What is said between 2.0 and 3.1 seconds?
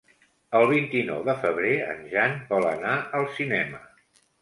Jan vol anar